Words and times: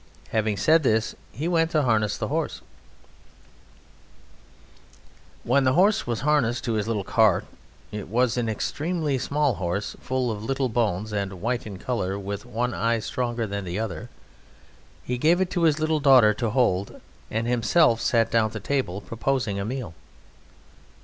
Having 0.29 0.57
said 0.57 0.81
this 0.81 1.13
he 1.31 1.47
went 1.47 1.69
to 1.69 1.83
harness 1.83 2.17
the 2.17 2.29
horse. 2.29 2.61
When 5.43 5.63
the 5.63 5.73
horse 5.73 6.07
was 6.07 6.21
harnessed 6.21 6.63
to 6.63 6.73
his 6.73 6.87
little 6.87 7.03
cart 7.03 7.45
(it 7.91 8.07
was 8.07 8.35
an 8.35 8.49
extremely 8.49 9.19
small 9.19 9.53
horse, 9.53 9.95
full 10.01 10.31
of 10.31 10.43
little 10.43 10.69
bones 10.69 11.13
and 11.13 11.39
white 11.39 11.67
in 11.67 11.77
colour, 11.77 12.17
with 12.17 12.47
one 12.47 12.73
eye 12.73 12.97
stronger 12.97 13.45
than 13.45 13.63
the 13.63 13.77
other) 13.77 14.09
he 15.03 15.19
gave 15.19 15.39
it 15.39 15.51
to 15.51 15.61
his 15.65 15.79
little 15.79 15.99
daughter 15.99 16.33
to 16.33 16.49
hold, 16.49 16.99
and 17.29 17.45
himself 17.45 18.01
sat 18.01 18.31
down 18.31 18.49
to 18.49 18.59
table, 18.59 19.01
proposing 19.01 19.59
a 19.59 19.65
meal. 19.65 19.93